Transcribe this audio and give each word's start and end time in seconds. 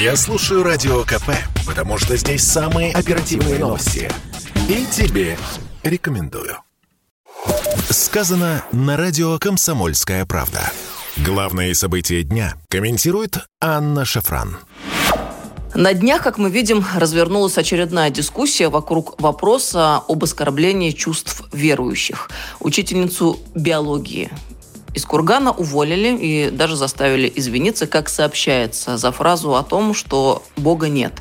Я 0.00 0.16
слушаю 0.16 0.62
Радио 0.62 1.02
КП, 1.02 1.28
потому 1.66 1.98
что 1.98 2.16
здесь 2.16 2.42
самые 2.42 2.90
оперативные 2.90 3.58
новости. 3.58 4.10
И 4.66 4.86
тебе 4.90 5.36
рекомендую. 5.82 6.56
Сказано 7.90 8.64
на 8.72 8.96
радио 8.96 9.38
«Комсомольская 9.38 10.24
правда». 10.24 10.72
Главные 11.18 11.74
события 11.74 12.22
дня 12.22 12.54
комментирует 12.70 13.46
Анна 13.60 14.06
Шафран. 14.06 14.56
На 15.74 15.92
днях, 15.92 16.22
как 16.22 16.38
мы 16.38 16.48
видим, 16.48 16.82
развернулась 16.96 17.58
очередная 17.58 18.08
дискуссия 18.08 18.70
вокруг 18.70 19.20
вопроса 19.20 19.96
об 20.08 20.24
оскорблении 20.24 20.92
чувств 20.92 21.42
верующих. 21.52 22.30
Учительницу 22.60 23.38
биологии 23.54 24.30
из 24.94 25.04
Кургана 25.04 25.52
уволили 25.52 26.16
и 26.16 26.50
даже 26.50 26.76
заставили 26.76 27.32
извиниться, 27.34 27.86
как 27.86 28.08
сообщается, 28.08 28.96
за 28.96 29.12
фразу 29.12 29.54
о 29.54 29.62
том, 29.62 29.94
что 29.94 30.42
Бога 30.56 30.88
нет. 30.88 31.14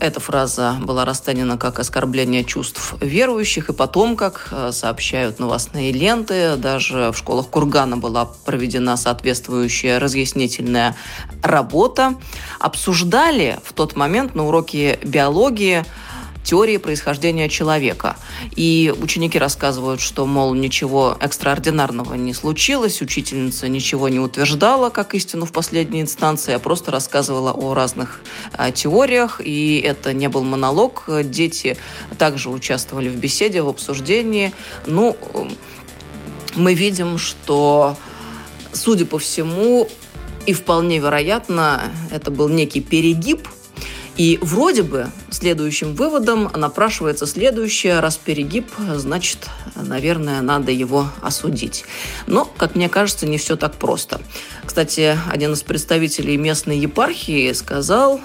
Эта 0.00 0.20
фраза 0.20 0.76
была 0.80 1.04
расценена 1.04 1.58
как 1.58 1.80
оскорбление 1.80 2.44
чувств 2.44 2.94
верующих, 3.00 3.68
и 3.68 3.72
потом, 3.72 4.14
как 4.14 4.48
э, 4.52 4.70
сообщают 4.70 5.40
новостные 5.40 5.90
ленты, 5.90 6.54
даже 6.54 7.10
в 7.10 7.18
школах 7.18 7.48
Кургана 7.48 7.96
была 7.96 8.26
проведена 8.44 8.96
соответствующая 8.96 9.98
разъяснительная 9.98 10.94
работа. 11.42 12.14
Обсуждали 12.60 13.58
в 13.64 13.72
тот 13.72 13.96
момент 13.96 14.36
на 14.36 14.46
уроке 14.46 15.00
биологии 15.02 15.84
теории 16.48 16.78
происхождения 16.78 17.50
человека. 17.50 18.16
И 18.56 18.94
ученики 18.98 19.38
рассказывают, 19.38 20.00
что, 20.00 20.24
мол, 20.24 20.54
ничего 20.54 21.14
экстраординарного 21.20 22.14
не 22.14 22.32
случилось, 22.32 23.02
учительница 23.02 23.68
ничего 23.68 24.08
не 24.08 24.18
утверждала 24.18 24.88
как 24.88 25.14
истину 25.14 25.44
в 25.44 25.52
последней 25.52 26.00
инстанции, 26.00 26.54
а 26.54 26.58
просто 26.58 26.90
рассказывала 26.90 27.52
о 27.52 27.74
разных 27.74 28.22
а, 28.54 28.70
теориях, 28.70 29.42
и 29.44 29.78
это 29.84 30.14
не 30.14 30.30
был 30.30 30.42
монолог. 30.42 31.04
Дети 31.24 31.76
также 32.16 32.48
участвовали 32.48 33.10
в 33.10 33.16
беседе, 33.16 33.60
в 33.60 33.68
обсуждении. 33.68 34.54
Ну, 34.86 35.18
мы 36.56 36.72
видим, 36.72 37.18
что, 37.18 37.94
судя 38.72 39.04
по 39.04 39.18
всему, 39.18 39.86
и 40.46 40.54
вполне 40.54 40.98
вероятно, 40.98 41.92
это 42.10 42.30
был 42.30 42.48
некий 42.48 42.80
перегиб– 42.80 43.46
и 44.18 44.38
вроде 44.42 44.82
бы 44.82 45.08
следующим 45.30 45.94
выводом 45.94 46.50
напрашивается 46.54 47.24
следующее. 47.24 48.00
Раз 48.00 48.16
перегиб, 48.16 48.66
значит, 48.96 49.48
наверное, 49.76 50.42
надо 50.42 50.72
его 50.72 51.06
осудить. 51.22 51.84
Но, 52.26 52.44
как 52.44 52.74
мне 52.74 52.88
кажется, 52.88 53.26
не 53.26 53.38
все 53.38 53.56
так 53.56 53.76
просто. 53.76 54.20
Кстати, 54.66 55.16
один 55.30 55.52
из 55.52 55.62
представителей 55.62 56.36
местной 56.36 56.78
епархии 56.78 57.52
сказал 57.52 58.20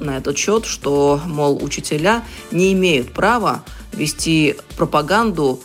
на 0.00 0.16
этот 0.16 0.36
счет, 0.36 0.66
что, 0.66 1.20
мол, 1.24 1.62
учителя 1.62 2.24
не 2.50 2.72
имеют 2.72 3.12
права 3.12 3.62
вести 3.92 4.56
пропаганду 4.76 5.60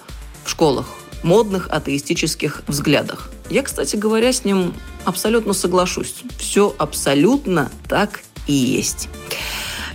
в 0.46 0.50
школах 0.50 0.86
модных 1.24 1.68
атеистических 1.70 2.62
взглядах. 2.68 3.32
Я, 3.50 3.64
кстати 3.64 3.96
говоря, 3.96 4.32
с 4.32 4.46
ним 4.46 4.76
абсолютно 5.06 5.54
соглашусь. 5.54 6.22
Все 6.38 6.74
абсолютно 6.78 7.72
так 7.90 8.22
и 8.48 8.54
есть. 8.54 9.10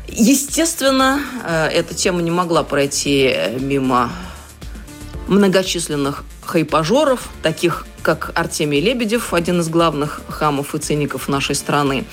Естественно, 0.09 1.21
э, 1.45 1.69
эта 1.69 1.95
тема 1.95 2.23
не 2.23 2.31
могла 2.31 2.63
пройти 2.63 3.33
э, 3.35 3.59
мимо 3.59 4.11
многочисленных 5.27 6.25
хайпажоров, 6.45 7.29
таких 7.43 7.87
как 8.03 8.31
Артемий 8.37 8.81
Лебедев, 8.81 9.35
один 9.35 9.61
из 9.61 9.69
главных 9.69 10.21
хамов 10.29 10.77
и 10.77 10.79
циников 10.79 11.29
нашей 11.29 11.57
страны. 11.57 12.05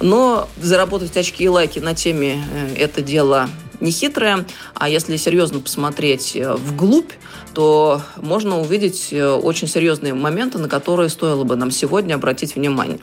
Но 0.00 0.48
заработать 0.58 1.14
очки 1.14 1.44
и 1.44 1.48
лайки 1.48 1.78
на 1.78 1.94
теме 1.94 2.42
э, 2.52 2.74
это 2.76 3.02
дело 3.02 3.50
нехитрое, 3.82 4.46
а 4.74 4.88
если 4.88 5.16
серьезно 5.16 5.60
посмотреть 5.60 6.36
вглубь, 6.36 7.12
то 7.54 8.00
можно 8.16 8.60
увидеть 8.60 9.08
э, 9.10 9.28
очень 9.28 9.68
серьезные 9.68 10.14
моменты, 10.14 10.58
на 10.58 10.68
которые 10.68 11.08
стоило 11.08 11.44
бы 11.44 11.56
нам 11.56 11.70
сегодня 11.70 12.14
обратить 12.14 12.54
внимание. 12.54 12.98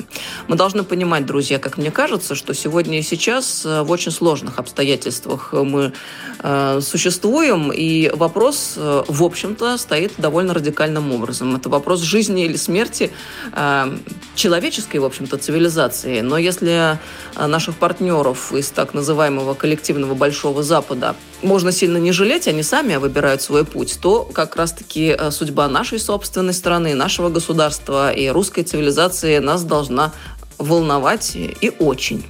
Мы 0.48 0.56
должны 0.56 0.84
понимать, 0.84 1.26
друзья, 1.26 1.59
как 1.59 1.78
мне 1.78 1.92
кажется, 1.92 2.36
что 2.36 2.54
сегодня 2.54 3.00
и 3.00 3.02
сейчас 3.02 3.66
э, 3.66 3.84
в 3.84 3.92
очень 3.92 4.12
сложных 4.12 4.59
обстоятельствах 4.59 5.54
мы 5.54 5.94
э, 6.40 6.80
существуем, 6.81 7.72
и 7.72 8.09
вопрос, 8.09 8.74
э, 8.78 9.04
в 9.08 9.24
общем-то, 9.24 9.78
стоит 9.78 10.14
довольно 10.18 10.54
радикальным 10.54 11.12
образом. 11.12 11.56
Это 11.56 11.70
вопрос 11.70 12.02
жизни 12.02 12.46
или 12.46 12.56
смерти 12.56 13.12
э, 13.54 13.98
человеческой, 14.36 14.98
в 14.98 15.06
общем-то, 15.06 15.38
цивилизации. 15.38 16.22
Но 16.22 16.38
если 16.38 16.98
э, 17.36 17.46
наших 17.46 17.75
партнеров 17.75 18.54
из 18.54 18.70
так 18.70 18.94
называемого 18.94 19.54
коллективного 19.54 20.16
Большого 20.16 20.64
Запада 20.69 21.16
можно 21.41 21.72
сильно 21.72 21.97
не 21.97 22.12
жалеть, 22.12 22.47
они 22.47 22.63
сами 22.63 22.96
выбирают 22.97 23.41
свой 23.41 23.66
путь, 23.66 23.97
то 24.02 24.24
как 24.24 24.56
раз-таки 24.56 25.16
э, 25.18 25.31
судьба 25.31 25.68
нашей 25.68 26.00
собственной 26.00 26.53
страны, 26.53 26.96
нашего 26.96 27.30
государства 27.30 28.12
и 28.12 28.28
русской 28.30 28.63
цивилизации 28.63 29.40
нас 29.40 29.63
должна 29.63 30.13
волновать 30.57 31.31
и 31.35 31.72
очень. 31.80 32.25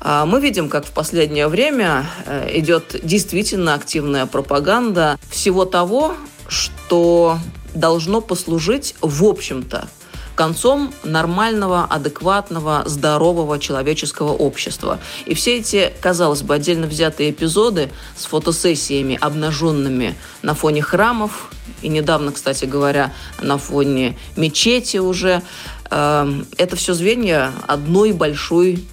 А, 0.00 0.26
мы 0.26 0.40
видим, 0.40 0.68
как 0.68 0.84
в 0.84 0.90
последнее 0.90 1.48
время 1.48 2.06
э, 2.26 2.58
идет 2.58 3.00
действительно 3.02 3.74
активная 3.74 4.26
пропаганда 4.26 5.18
всего 5.30 5.64
того, 5.64 6.14
что 6.48 7.38
должно 7.74 8.20
послужить, 8.20 8.94
в 9.00 9.24
общем-то, 9.24 9.88
концом 10.34 10.92
нормального, 11.04 11.84
адекватного, 11.84 12.82
здорового 12.86 13.58
человеческого 13.58 14.32
общества. 14.32 14.98
И 15.26 15.34
все 15.34 15.58
эти, 15.58 15.92
казалось 16.00 16.42
бы, 16.42 16.54
отдельно 16.54 16.86
взятые 16.86 17.30
эпизоды 17.30 17.90
с 18.16 18.26
фотосессиями, 18.26 19.18
обнаженными 19.20 20.14
на 20.42 20.54
фоне 20.54 20.82
храмов, 20.82 21.50
и 21.82 21.88
недавно, 21.88 22.32
кстати 22.32 22.64
говоря, 22.64 23.12
на 23.40 23.58
фоне 23.58 24.16
мечети 24.36 24.98
уже, 24.98 25.42
э, 25.90 26.42
это 26.56 26.76
все 26.76 26.94
звенья 26.94 27.52
одной 27.66 28.12
большой 28.12 28.84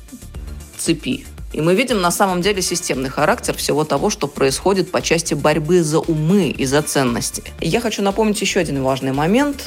цепи. 0.78 1.26
И 1.54 1.60
мы 1.60 1.76
видим 1.76 2.02
на 2.02 2.12
самом 2.12 2.42
деле 2.42 2.62
системный 2.62 3.10
характер 3.10 3.56
всего 3.56 3.84
того, 3.84 4.10
что 4.10 4.28
происходит 4.28 4.90
по 4.90 5.02
части 5.02 5.34
борьбы 5.34 5.84
за 5.84 6.00
умы 6.00 6.50
и 6.50 6.66
за 6.66 6.82
ценности. 6.82 7.44
Я 7.60 7.82
хочу 7.82 8.02
напомнить 8.02 8.40
еще 8.42 8.62
один 8.62 8.82
важный 8.82 9.12
момент. 9.12 9.66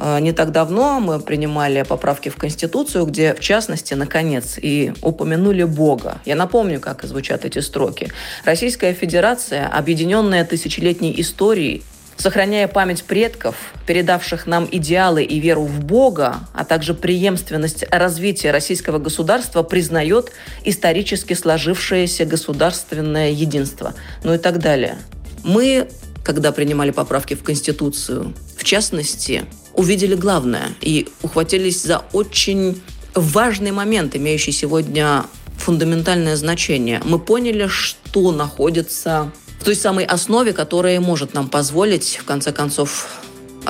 Э, 0.00 0.18
не 0.20 0.32
так 0.32 0.50
давно 0.50 0.98
мы 0.98 1.20
принимали 1.20 1.82
поправки 1.82 2.30
в 2.30 2.36
Конституцию, 2.36 3.04
где, 3.04 3.34
в 3.34 3.40
частности, 3.40 3.94
наконец, 3.94 4.58
и 4.60 4.92
упомянули 5.02 5.64
Бога. 5.64 6.18
Я 6.24 6.36
напомню, 6.36 6.80
как 6.80 7.04
звучат 7.04 7.44
эти 7.44 7.58
строки. 7.58 8.10
Российская 8.44 8.94
Федерация, 8.94 9.66
объединенная 9.66 10.44
тысячелетней 10.44 11.20
историей, 11.20 11.82
сохраняя 12.16 12.68
память 12.68 13.04
предков, 13.04 13.56
передавших 13.86 14.46
нам 14.46 14.66
идеалы 14.70 15.22
и 15.22 15.38
веру 15.38 15.64
в 15.64 15.84
Бога, 15.84 16.40
а 16.54 16.64
также 16.64 16.94
преемственность 16.94 17.84
развития 17.90 18.52
российского 18.52 18.98
государства, 18.98 19.62
признает 19.62 20.32
исторически 20.64 21.34
сложившееся 21.34 22.24
государственное 22.24 23.30
единство. 23.30 23.94
Ну 24.24 24.34
и 24.34 24.38
так 24.38 24.58
далее. 24.58 24.98
Мы, 25.44 25.88
когда 26.22 26.52
принимали 26.52 26.90
поправки 26.90 27.34
в 27.34 27.42
Конституцию, 27.42 28.34
в 28.56 28.64
частности, 28.64 29.46
увидели 29.80 30.14
главное 30.14 30.74
и 30.82 31.08
ухватились 31.22 31.82
за 31.82 32.04
очень 32.12 32.82
важный 33.14 33.70
момент, 33.70 34.14
имеющий 34.14 34.52
сегодня 34.52 35.24
фундаментальное 35.56 36.36
значение. 36.36 37.00
Мы 37.06 37.18
поняли, 37.18 37.66
что 37.66 38.30
находится 38.30 39.32
в 39.58 39.64
той 39.64 39.74
самой 39.74 40.04
основе, 40.04 40.52
которая 40.52 41.00
может 41.00 41.32
нам 41.32 41.48
позволить, 41.48 42.18
в 42.20 42.24
конце 42.26 42.52
концов, 42.52 43.08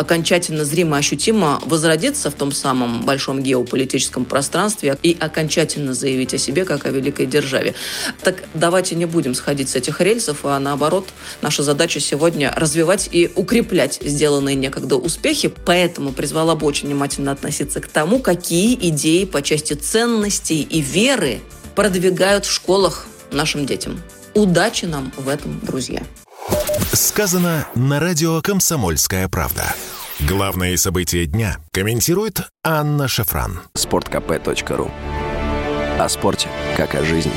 окончательно 0.00 0.64
зримо 0.64 0.96
ощутимо 0.96 1.60
возродиться 1.66 2.30
в 2.30 2.34
том 2.34 2.52
самом 2.52 3.04
большом 3.04 3.42
геополитическом 3.42 4.24
пространстве 4.24 4.96
и 5.02 5.14
окончательно 5.20 5.92
заявить 5.92 6.32
о 6.32 6.38
себе 6.38 6.64
как 6.64 6.86
о 6.86 6.90
великой 6.90 7.26
державе. 7.26 7.74
Так 8.22 8.42
давайте 8.54 8.94
не 8.94 9.04
будем 9.04 9.34
сходить 9.34 9.68
с 9.68 9.76
этих 9.76 10.00
рельсов, 10.00 10.38
а 10.44 10.58
наоборот, 10.58 11.08
наша 11.42 11.62
задача 11.62 12.00
сегодня 12.00 12.50
развивать 12.56 13.10
и 13.12 13.30
укреплять 13.36 13.98
сделанные 14.02 14.56
некогда 14.56 14.96
успехи, 14.96 15.52
поэтому 15.66 16.12
призвала 16.12 16.56
бы 16.56 16.66
очень 16.66 16.88
внимательно 16.88 17.32
относиться 17.32 17.80
к 17.80 17.86
тому, 17.86 18.20
какие 18.20 18.74
идеи 18.88 19.24
по 19.24 19.42
части 19.42 19.74
ценностей 19.74 20.62
и 20.62 20.80
веры 20.80 21.40
продвигают 21.76 22.46
в 22.46 22.50
школах 22.50 23.06
нашим 23.30 23.66
детям. 23.66 24.00
Удачи 24.34 24.86
нам 24.86 25.12
в 25.18 25.28
этом, 25.28 25.60
друзья! 25.62 26.02
Сказано 26.92 27.66
на 27.74 28.00
радио 28.00 28.40
«Комсомольская 28.40 29.28
правда». 29.28 29.74
Главные 30.28 30.76
события 30.76 31.24
дня 31.24 31.56
комментирует 31.72 32.50
Анна 32.62 33.08
Шафран. 33.08 33.60
Спорткп.ру 33.74 34.90
О 35.98 36.08
спорте, 36.08 36.48
как 36.76 36.94
о 36.94 37.02
жизни. 37.04 37.32